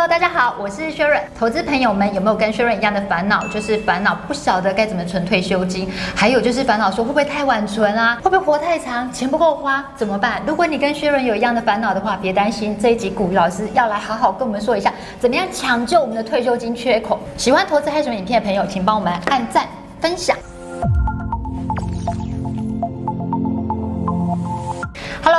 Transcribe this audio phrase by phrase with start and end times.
[0.00, 1.20] Hello，大家好，我是 Sharon。
[1.38, 3.46] 投资朋友们有没有跟 Sharon 一样的烦恼？
[3.48, 8.18] 就是烦恼不晓得该怎么存退休金，还有就是烦恼说会不会太晚存啊？
[8.22, 10.40] 会不会活太长，钱不够花怎么办？
[10.46, 17.20] 如果你跟 Sharon 有一样的烦恼的话，别担心，这一集股鱼老师要来好好跟我们说一下，怎么样抢救我们的退休金缺口。
[17.36, 19.68] 喜欢投资嗨什么影片的朋友，请帮我们按赞
[20.00, 20.34] 分享。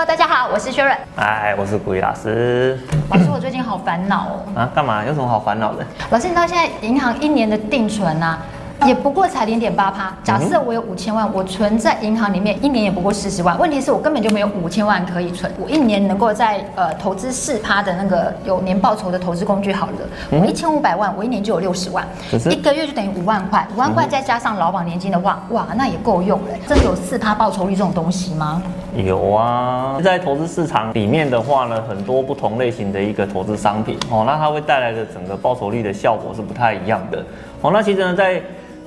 [0.01, 0.97] Hello，大家好，我是 Sharon。
[1.15, 2.75] 嗨，我是古雨老师。
[3.11, 4.41] 老师，我最近好烦恼哦。
[4.55, 5.05] 啊，干嘛？
[5.05, 5.85] 有什么好烦恼的？
[6.09, 8.39] 老师，你知道现在银行一年的定存啊，
[8.87, 10.13] 也不过才零点八趴。
[10.23, 13.57] 假设我有五千万，我存在银行里面一年也不过四十万。
[13.59, 15.51] 问题是我根本就没有五千万可以存。
[15.59, 19.93] 我一年能够在呃投资四趴的那个有年报酬的投资工具好了，
[20.31, 22.05] 我一千五百万，我一年就有六十万，
[22.49, 23.67] 一个月就等于五万块。
[23.75, 26.47] 五万块再加上劳保年金的话，哇，那也够用了。
[26.67, 28.61] 真的有四趴报酬率这种东西吗？
[28.95, 37.23] 有啊，在投资市场里面的话呢，很多不同类型的一个投资商品哦，那它会带来的整个报酬率的效果是不太一样的
[37.61, 37.71] 哦。
[37.71, 38.41] 那其实呢，在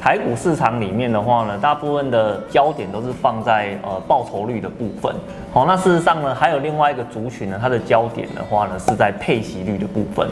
[0.05, 5.11] 台股市场里面的话呢，大部分的焦点都是放在呃报酬率的部分。
[5.51, 10.29] 好，那事实上呢，还有另外一个族群呢，它的焦点的话呢，是在配息率的部分。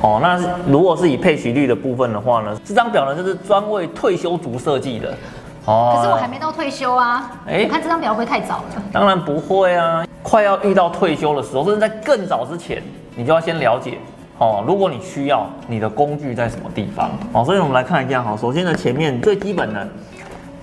[0.00, 5.12] 哦，那如果是以配息率的部分的话呢，这张表呢就是专为退休族设计的。
[5.64, 7.28] 哦，可是我还没到退休啊。
[7.48, 8.82] 哎，我看这张表会不会太早了？
[8.92, 12.80] 当然不会啊，快要遇到退休的时候，甚至在更早之前，
[13.16, 13.98] 你就要先了解。
[14.38, 17.10] 哦，如果你需要，你的工具在什么地方？
[17.32, 18.36] 哦，所以我们来看一下哈。
[18.36, 19.88] 首先呢，前面最基本的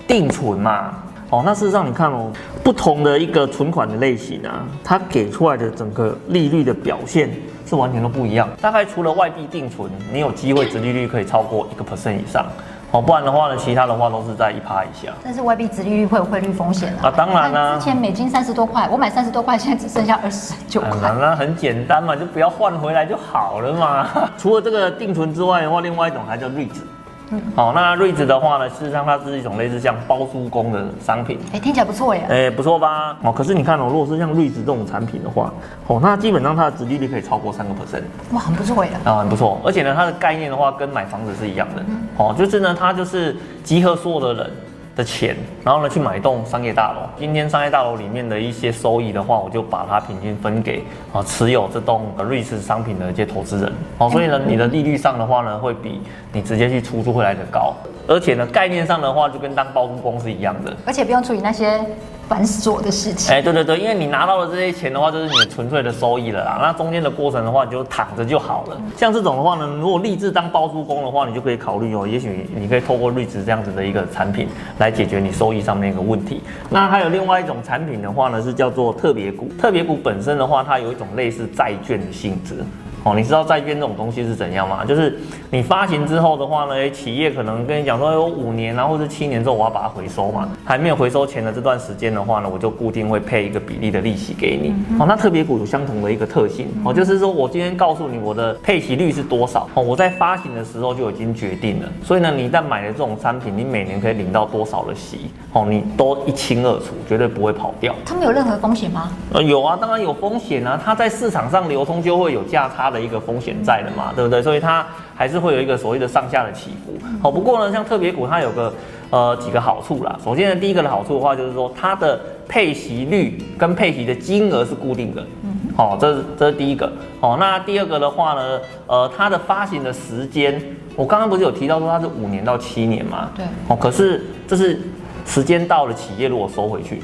[0.06, 0.94] 定存嘛。
[1.30, 2.30] 哦，那事实上你看哦，
[2.62, 7.28] 不同的一个存款的类型啊，它给出来的整个利率的表现
[7.66, 8.48] 是完全都不一样。
[8.60, 12.46] 大概除了外币定存，你有机会值利率可以超过一个 percent 以上。
[12.94, 15.12] 哦，不然的话呢，其他的话都是在一趴以下。
[15.24, 17.08] 但是外币殖利率会有汇率风险啊。
[17.08, 17.74] 啊，当然啦、啊。
[17.74, 20.90] 之前美金三十多块，我买三十多块，现在只剩下二十九块。
[21.02, 24.06] 那、嗯、很简单嘛，就不要换回来就好了嘛。
[24.38, 26.82] 除了这个定存之外的话，另外一种还叫 REITs。
[27.30, 27.42] 嗯。
[27.54, 31.38] 好，那 REITs 的话呢，事实上它是一种类似像包租公的商品。
[31.52, 32.22] 哎、欸，听起来不错耶。
[32.28, 33.16] 哎、欸，不错吧？
[33.22, 35.52] 哦，可是你看哦，如果是像 REITs 这种产品的话，
[35.86, 38.02] 哦，那基本上它的殖利率可以超过三个 percent。
[38.32, 38.90] 哇，很不错耶。
[39.04, 39.60] 啊，很不错。
[39.64, 41.82] 而且呢，它的概念的话，跟买房子是一样的。
[41.86, 41.96] 嗯。
[42.16, 43.34] 哦，就是呢，它就是。
[43.64, 44.52] 集合所有的人
[44.96, 47.08] 的钱，然后呢，去买一栋商业大楼。
[47.18, 50.82] 今天商业大楼里面的一些收益的话，我就把它平均分给
[51.12, 53.72] 啊持有这栋 REITs 商品的一些投资人。
[53.98, 56.00] 哦，所以呢，你的利率上的话呢，会比
[56.32, 57.74] 你直接去出租会来的高。
[58.06, 60.76] 而且呢，概念上的话，就跟当包租公是一样的。
[60.84, 61.80] 而且不用处理那些。
[62.26, 66.58] 繁琐的事情，哎，对对对，因为你拿到了这些钱的话，就是你纯粹的收益了啦。
[66.58, 68.80] 那中间的过程的话，你就躺着就好了。
[68.96, 76.42] 像这种的话呢，如果立志当包租公的话，你就可以考虑哦，也许你可以透过 REITs 这样子的一个产品来来解决你收益上面一个问题。
[76.68, 79.50] 那还有另外一种产品的话呢，是叫做特别股。
[79.58, 82.56] 特别股本身的话，它有一种类似债券的性质。
[83.04, 84.84] 哦，你知道债券这种东西是怎样吗？
[84.84, 85.18] 就是
[85.50, 94.74] 你发行之后的话呢，企业可能跟你讲说有五年啊，或者七年之后我要把它回收嘛，还没有回收前的这段时间的话呢，我就固定会配一个比例的利息给你。
[94.98, 107.94] 哦，那特别股有相同的一个特性哦，就是说我今天告诉你我的配息率是多少哦，我在发行的时候就已经决定了，所以呢，你一旦买了这种产品，你每年可以领到多少的息哦，你都一清二楚，绝对不会跑掉。
[108.06, 109.10] 他们有任何风险吗？
[109.32, 114.40] 呃，有啊，当然有风险啊，它在市场上流通就会有价差的一个风险在的嘛，对不对？
[114.40, 116.96] 所以它还是会有一个所谓的上下的起伏。
[117.22, 118.72] 好，不过呢，像特别股它有个
[119.10, 120.16] 呃几个好处啦。
[120.24, 122.18] 首先呢，第一个的好处的话，就是说它的
[122.48, 125.22] 配息率跟配息的金额是固定的。
[125.42, 126.90] 嗯，好，这是这是第一个。
[127.20, 130.62] 好，那第二个的话呢，呃，它的发行的时间，
[130.94, 133.28] 我刚刚不是有提到说它是五年到七年嘛？
[133.36, 133.44] 对。
[133.68, 134.80] 哦，可是这是
[135.26, 137.02] 时间到了，企业如果收回去。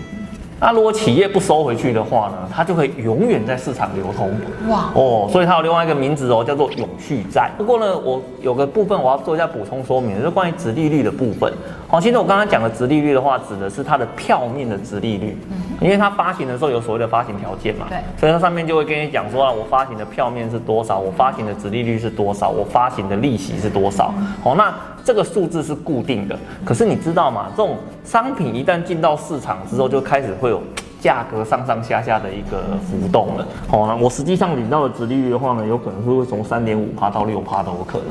[0.60, 4.30] 那如果企业不收回去的话呢，它就会永远在市场流通。
[4.68, 7.50] 哇哦，所以它有另外一个名字哦，叫做永续债。
[7.56, 11.50] 不过呢，我有个部分我要做一下补充说明，就是关于殖利率的部分。
[11.90, 15.36] 好，其实我刚刚讲的殖利率的话，指的是它的票面的殖利率，
[15.80, 17.86] 因为它发行的时候有所谓的发行条件嘛。
[17.88, 17.98] 对。
[18.16, 24.14] 所以它上面就会跟你讲说啊，我发行的票面是多少，我发行的殖利率是多少，我发行的利息是多少。
[24.42, 24.72] 好，那。
[25.02, 27.46] 这个数字是固定的，可是你知道吗？
[27.56, 30.62] 这种商品一旦进到市场之后，就开始会有
[31.00, 33.46] 价格上上下下的一个浮动了。
[33.66, 38.08] 好，那我实际上领到的殖利率的话呢，有可能是会从三点五趴到六趴都有可能。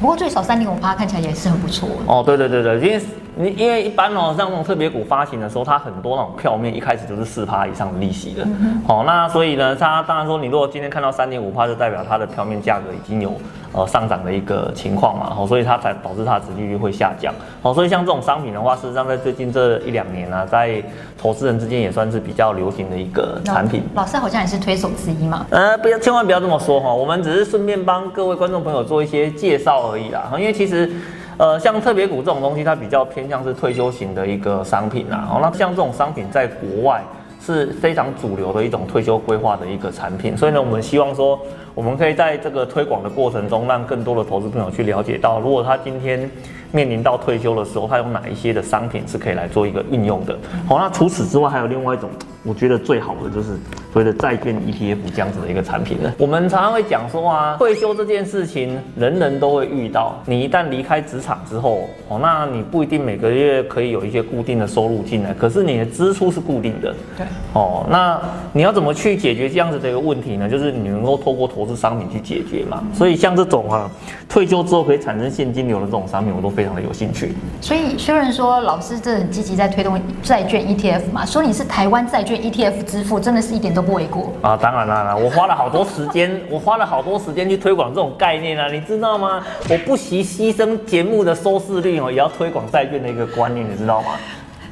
[0.00, 1.88] 不过最少三点五趴看起来也是很不错。
[2.06, 3.02] 哦，对对对对，因为
[3.40, 8.42] 你因为一般哦，像那种特别股发行的时候，它很多那种票面一开始就是四趴以上的利息的。
[8.44, 13.32] 嗯、哦，那所以呢，它当然说，你如果今天看到三点五趴，就代表它的票面价格已经有
[13.72, 15.36] 呃上涨的一个情况嘛。
[15.38, 17.32] 哦，所以它才导致它的殖利率会下降。
[17.62, 20.82] 哦，所以像这种商品的话，事实上在最近这一两年呢、啊，在
[21.16, 23.84] 投资人之间也算是比较流行的一个产品。
[23.94, 25.46] 老师好像也是推手之一嘛。
[25.50, 30.28] 呃，不要，千万不要这么说哈、哦，我们只是顺便帮各位观众朋友做一些介绍而已啦。
[30.36, 30.90] 因为其实。
[31.38, 35.28] 呃，像特别股这种东西，它比较偏向是退休型的一个商品呐。
[35.30, 37.00] 哦，那像这种商品在国外
[37.40, 41.38] 是非常主流的一种退休规划的一个产品，所以呢，我们希望说，
[41.76, 46.28] 我们可以在这个推广的过程中，让更多的投资朋友去了解到，如果他今天
[46.72, 50.36] 面临到退休的时候，他有哪一些的商品是可以来做一个运用的。
[50.66, 52.08] 好，那除此之外，还有另外一种。
[52.44, 53.48] 我觉得最好的就是
[53.92, 56.14] 所谓的债券 ETF 这样子的一个产品了。
[56.16, 60.14] 我们常常会讲说啊，退休这件事情人人都会遇到。
[60.24, 66.94] 你一旦离开职场之后，哦，那你不一定每个月可以有一些固定的收入进来，可是你的支出是固定的。
[67.18, 67.26] 对。
[67.52, 68.18] 哦，那
[68.52, 70.48] 你要怎么去解决这样子的一个问题呢？
[70.48, 72.82] 就是你能够透过投资商品去解决嘛。
[72.94, 73.90] 所以像这种啊，
[74.28, 77.36] 退休之后可以产生现金流的这种商品，我都非常的有兴趣。
[77.60, 82.36] 所以虽然说老师这很积极在推动债券 ETF 嘛，说你是台湾债券。
[82.48, 84.56] ETF 之父真的是一点都不为过啊！
[84.56, 89.44] 当然啦，我花了好多时间， 我花了好多时间去推广这种概念啊，你知道吗？
[89.68, 94.12] 我不惜牺牲节目的收视率哦，也要推广债券的一个观念，你知道吗？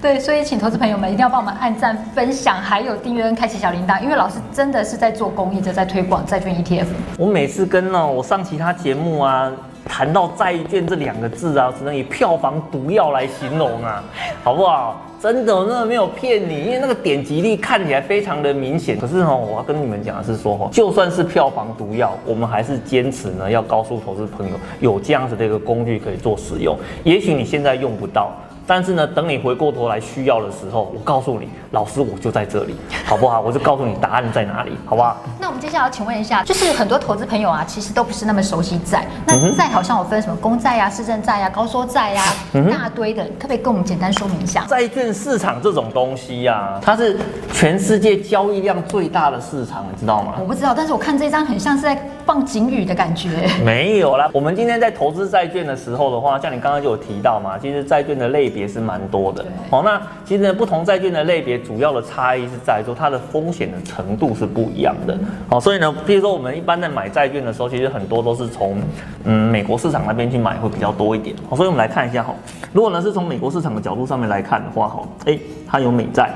[0.01, 6.87] 对，所以请投资朋友们一定要帮我们按赞、分享，还有订阅跟开启小铃铛，因为老师真的是在做公益的，在推广债券 ETF。
[7.19, 9.51] 我每次跟哦，我上其他节目啊，
[9.89, 14.05] 谈到债券这两个字啊，只能以票房毒药来形容啊，
[14.43, 15.01] 好不好？
[15.19, 18.99] 真的，我真的没有骗你，因为那个点击率看起来非常的明显。
[18.99, 26.77] 可是哈，我要跟你们讲的是说，就算是票房毒药，我们还是坚持呢，要告诉投资朋友，有这样子的一个工具可以做使用。
[27.03, 28.31] 也许你现在用不到。
[28.67, 32.75] 但是呢，等你回过头来需要的时候，我告诉你，老师我就在这里，
[33.05, 33.41] 好不好？
[33.41, 35.17] 我就告诉你答案在哪里，好不好？
[35.39, 39.07] 那我们接下来要请问一下，就是很多投资朋友啊，其实都不是那么熟悉债。
[39.27, 44.65] 那债好像有分什么公债呀、啊、市政债呀、啊、高收债呀、啊，一大堆的，可不可以跟我们简单说明一下？
[44.69, 47.19] 债券市场这种东西呀、啊，它是
[47.53, 50.35] 全世界交易量最大的市场，你知道吗？
[50.41, 51.95] 我不知道，但是我看这张很像是在
[52.27, 53.49] 放警语的感觉。
[53.65, 58.67] 没有啦，我们今天在投资债券的时候的话，像你刚刚就有提到嘛，其实债券的类别。
[58.67, 65.17] 是蛮多的，好，那其实呢，不同债券的类别主要的差异是在说它的风险的程度是不一样的，
[65.49, 68.77] 好，所以呢，譬如说我们一般在买债券的时候，其实很多都是从
[69.23, 72.35] 嗯美国市场那边去买会比较多一点，好，所以我们来看一下哈，
[72.73, 76.29] 如果呢是从美国市场的角度上面来看的话，哈，哎，它有美债，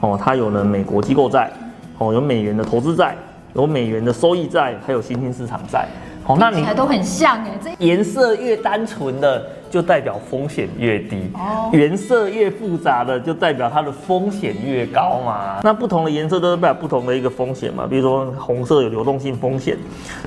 [0.00, 1.50] 哦，它有了美国机构债，
[1.96, 3.16] 哦，有美元的投资债，
[3.54, 5.86] 有美元的收益债，还有新兴市场债。
[6.24, 15.58] 好，那你都很像哎，这颜色越单纯的就代表风险越低，哦，颜色越复杂的就代表它的风险越高嘛。
[15.64, 19.76] 那不同的颜色都代表不同的一个风险嘛，比如说红色有流动性风险，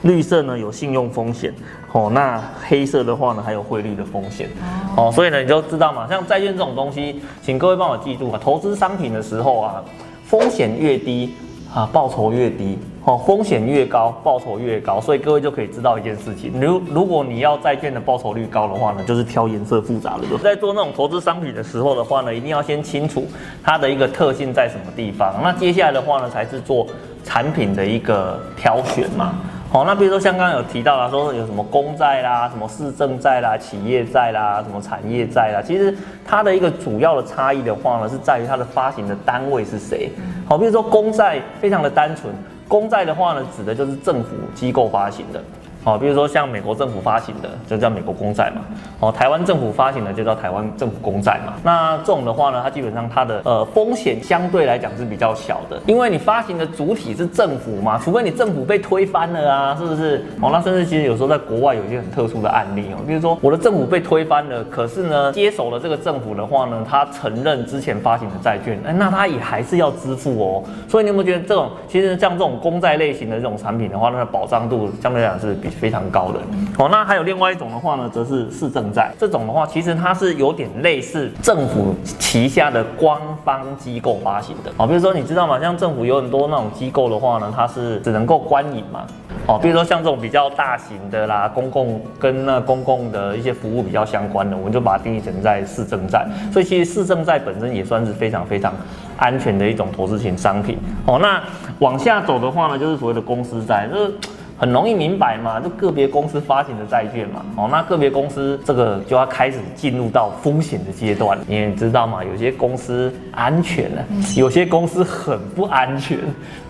[0.02, 1.54] 绿色呢有信用风险，
[1.94, 4.50] 哦，那黑色的话呢还有汇率的风险，
[4.98, 9.82] 哦，所以呢你就知道嘛，像债券这种东西，请各位帮我记住啊，投资商品的时候啊，
[10.26, 11.34] 风险越低
[11.76, 12.80] 啊，报酬越低。
[13.04, 20.24] 哦，风险越高，报酬越高，所以各位就可以知道一件事情，如如果你要债券的报酬率高的话呢，就是挑颜色复杂的。
[20.42, 23.28] 在做那种投资商品的时候的话呢，一定要先清楚
[23.62, 25.36] 它的一个特性在什么地方。
[25.44, 26.88] 那接下来的话呢，才是做
[27.24, 29.36] 产品的一个挑选嘛。
[29.76, 35.94] 好，那比如说像刚刚有提到啦，说有什么公债啦、什么市政债啦、企业债啦、什么产业债啦，其实
[36.26, 40.10] 它的一个主要的差异的话呢，是在于它的发行的单位是谁。
[40.48, 42.34] 好，比如说公债非常的单纯，
[42.70, 45.44] 公债的话呢，指的就是政府机构发行的。
[45.86, 48.62] 哦，比如说像美国政府发行的，就叫美国公债嘛。
[49.00, 51.54] 哦，台湾政府发行的就叫台湾政府公债嘛。
[51.64, 60.26] 那这种的话呢，它基本上它的呃风险相对来讲是比较小的，因为你发行的主体是政府嘛，除非你政府被推翻了啊，是不是？
[60.42, 70.64] 哦，那甚至其实有时候在国外有一些很特殊的案例哦，比如说我的政府被推翻了，可是呢接手了这个政府的话呢，他承认之前发行的债券，哎，那他也还是要支付哦。
[70.90, 75.75] 所以你有没有觉得这种其实像这种公债类型的这种产品的话，它的保障度相对来讲是比较。
[75.80, 76.40] 非常高的
[76.78, 79.12] 哦，那还有另外一种的话呢，则是市政债。
[79.20, 84.88] 这种的话，其实它是有点类似政府旗下的官方机构发行的哦。
[84.88, 85.60] 比如说，你知道吗？
[85.60, 89.06] 像政府有很多那种机构的话呢，它是只能够官营嘛。
[89.48, 96.26] 哦，比如说像这种比较大型的啦，公共跟那公共的一些服务比较相关的，我们就把它定义成在市政债。
[96.52, 98.74] 所以其实市政债本身也算是非常非常
[99.18, 100.78] 安全的一种投资型商品。
[101.06, 101.42] 哦，那
[101.80, 104.14] 往下走的话呢，就是所谓的公司债，就是。
[104.58, 114.06] 很容易明白嘛，就个别公司发行的债券嘛，哦，那个别公司这个就要开始进入到风险的阶段，你也知道嘛，有些公司安全了，
[114.38, 116.18] 有些公司很不安全，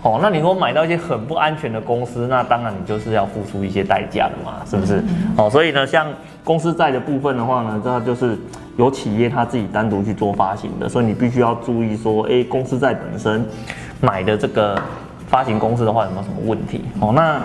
[0.02, 5.00] 哦，那你如果买到一些很不安全的公司，那当然你就是要付出一些代价的嘛，是不是？
[5.36, 6.08] 哦，所以呢，像
[6.42, 8.36] 公司债的部分的话呢，这就是
[8.76, 13.46] 有企业他自己单独去做发行的，所以你必须要注意说，哎，公司债本身
[14.00, 14.76] 买的这个
[15.28, 16.84] 发行公司的话有没有什么问题？
[16.98, 17.40] 哦，那。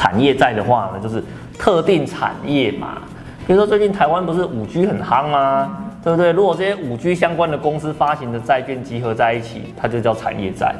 [0.00, 1.22] 产业债的话呢，就是
[1.58, 3.02] 特定产业嘛，
[3.46, 5.76] 比如说最近台湾不是五 G 很夯吗？
[6.02, 6.32] 对不对？
[6.32, 10.74] 如果这些五 G 相关的公司发行的债券集合在一起，它就叫产业债。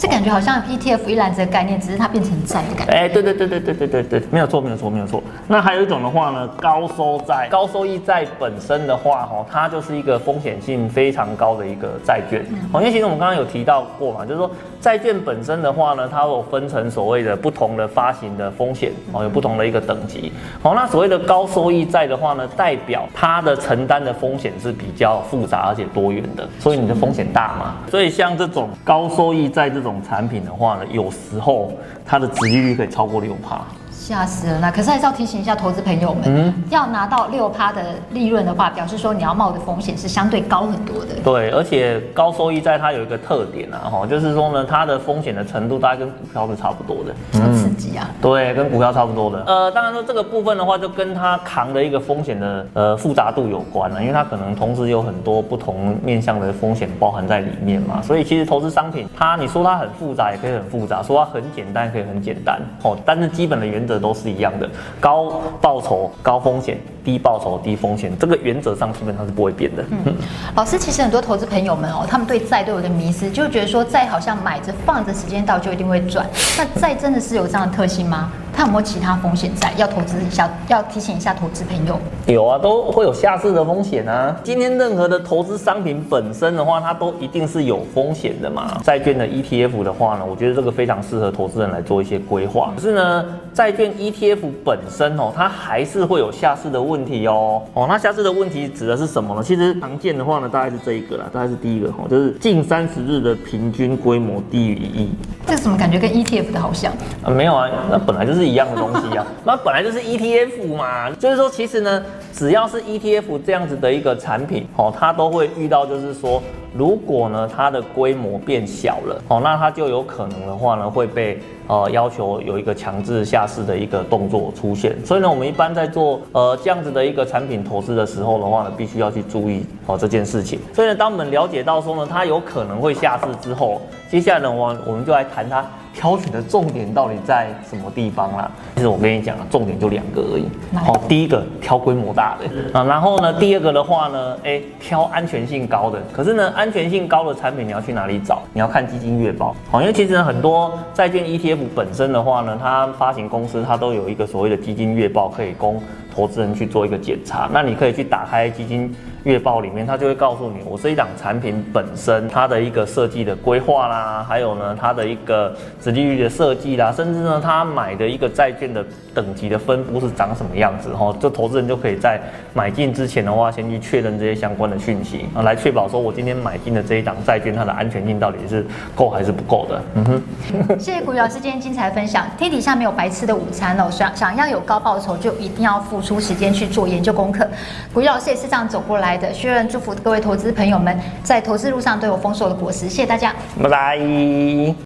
[0.00, 2.92] 这感觉好像 ETF 一篮子的概念，只是它变成债的感觉。
[2.94, 5.22] 哎，对对对对对对对对，没有错没有错没有错。
[5.46, 12.42] 那还有一种的话呢，高收债、高收益债本身的话，哈，它就是一个风险性非常高的一个债券。
[12.72, 20.32] 好，因为其实我们刚刚有提到过嘛，就是说债券本身的话呢，它有分成所谓的不同的发行的风险，哦，有不同的一个等级。
[20.62, 27.74] 好，那所谓的高收益债的话呢，代表它的承担的风险是比较复杂而且多元的，所以你的风险大嘛。
[27.90, 29.89] 所以像这种高收益债这种。
[30.02, 31.72] 产品的话呢，有时候
[32.04, 33.64] 它的值利率可以超过六趴。
[34.10, 34.58] 吓死了！
[34.58, 41.14] 那可是还是要提醒一下投资朋友们，嗯，要拿到六趴的利润的话，表示说你要冒的风险是相对高很多的。
[41.22, 47.14] 对，而且高收益债它有一个特点啊，哈，就是说呢，它的风险的程度大概跟股票是差不多的。
[47.30, 48.10] 这么刺激啊！
[48.20, 49.44] 对，跟股票差不多的。
[49.46, 58.02] 呃，当然说这个部分的话，就跟它扛的一个风险的呃复杂度有关了，因为它可能同时有很多不同面向的风险包含在里面嘛。
[58.02, 63.99] 所以其实投资商品，它你说它很复杂也可以很复杂，说它很简单也可以很简单，哦，但是基本的原则。
[64.00, 69.84] 都是一样的，高报酬高风险，低报酬低风险，这个原则上基本上是不会变的。
[69.90, 70.14] 嗯，
[70.56, 76.26] 老师，其实很多投资朋友们哦，他们对债都有点迷失，就觉得说债好像买着放着，时间到就一定会赚。
[76.56, 78.32] 那债真的是有这样的特性吗？
[78.60, 80.46] 它有没有其他风险债要投资一下？
[80.68, 81.98] 要提醒一下投资朋友。
[82.26, 84.36] 有啊，都会有下市的风险啊。
[84.44, 88.78] 今天任何的投资商品本身的话，它都一定是有风险的嘛。
[88.84, 92.74] 债券的 ETF 的话呢，我觉得这个非常适合投资人来做一些规划。
[92.76, 93.24] 可是呢，
[93.54, 97.62] 债券 ETF 本身哦，它还是会有下市的问题哦。
[97.72, 99.42] 哦，那下市的问题指的是什么呢？
[99.42, 105.10] 其实常见的话呢，大概是这一个啦，大概是第一个哦，就是近三十日的平均规模低于一亿。
[105.50, 106.92] 这怎么感觉跟 ETF 的好像？
[107.24, 112.00] 啊，没有啊，那本来就是一样的东西啊， 那本来就是 ETF 嘛，就是说其实呢，
[112.32, 116.42] 只要是 ETF 这样子的一个产品，哦，它都会遇到，就是说。
[116.72, 124.94] 如果呢，它的规模变小了，哦，那它就有可能的话呢，会被呃要求有一个强制下市的一个动作出现。
[125.04, 130.60] 所以呢，我们一般在做呃这样子的一个产品投资的时候的话呢，必须要去注意哦这件事情。
[130.72, 135.68] 所以呢，当我们了解到说呢，它有可能会下市之后，接下来呢，我我们就来谈它。
[135.92, 138.50] 挑选的重点到底在什么地方啦？
[138.76, 140.48] 其实我跟你讲啊，重点就两个而已。
[140.76, 146.00] 好，第一个挑规模大的啊，然后呢，第二个的话呢，哎，挑安全性高的。
[146.12, 148.42] 可是呢，安全性高的产品你要去哪里找？
[148.52, 149.54] 你要看基金月报。
[149.70, 155.82] 好，因为其实呢，很多债券 ETF 本身的话呢，它发行公司它都有一个所谓的基金月报可以供
[156.14, 157.48] 投资人去做一个检查。
[157.52, 158.94] 那你可以去打开基金。
[159.24, 168.84] 月报里面，它就会告诉你，我这一档产品本身它的一个设计的规划啦，还有呢，它的一个殖利率的设计啦，甚至呢，它买的一个债券的
[169.14, 172.18] 等级的分布是长什么样子，哈，这投资人就可以在
[172.54, 179.82] 买进之前的话，先去确认这些相关的讯息啊，来确保说我今天买进的这一档债券它的安全性到底是够还是不够的。
[179.96, 182.26] 嗯哼，谢谢股鱼老师今天精彩分享。
[182.38, 187.46] 天底下没有白吃的午餐哦，想想要有高报酬，就一定要付出时间去做研究功课。
[187.92, 189.09] 股鱼老师也是这样走过来。
[189.10, 193.98] 来的，薛仁祝福各位投资朋友们在投资路上都有丰硕的果实，谢谢大家，拜拜。